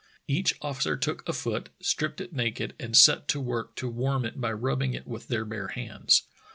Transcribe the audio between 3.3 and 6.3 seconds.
work to warm it by rubbing it with their bare hands.